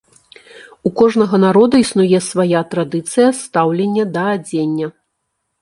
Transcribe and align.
У 0.89 0.91
кожнага 1.01 1.39
народа 1.43 1.75
існуе 1.83 2.21
свая 2.29 2.63
традыцыя 2.73 3.29
стаўлення 3.43 4.11
да 4.17 4.23
адзення. 4.39 4.87